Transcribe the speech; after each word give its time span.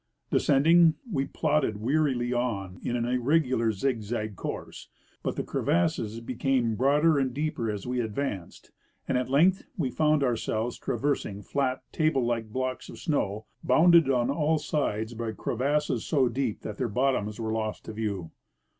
Descending, 0.31 0.95
we 1.11 1.25
plodded 1.25 1.77
wearily 1.79 2.33
on 2.33 2.79
in 2.81 2.95
an 2.95 3.05
irregular 3.05 3.71
zigzag 3.71 4.35
course; 4.35 4.89
but 5.21 5.35
the 5.35 5.43
crevasses 5.43 6.21
became 6.21 6.75
broader 6.75 7.19
and 7.19 7.35
deeper 7.35 7.69
as 7.69 7.85
Ave 7.85 7.99
advanced, 7.99 8.71
and 9.07 9.15
at 9.15 9.29
length 9.29 9.65
we 9.77 9.91
found 9.91 10.23
ourselves 10.23 10.79
traversing 10.79 11.43
flat 11.43 11.83
table 11.91 12.25
like 12.25 12.51
blocks 12.51 12.89
of 12.89 12.97
snow, 12.97 13.45
bounded 13.63 14.09
on 14.09 14.31
all 14.31 14.57
sides 14.57 15.13
by 15.13 15.33
crevasses 15.33 16.03
so 16.03 16.27
deep 16.27 16.61
that 16.61 16.79
their 16.79 16.89
bottoms 16.89 17.37
w^ere 17.37 17.53
lost 17.53 17.85
to 17.85 17.93
view. 17.93 18.31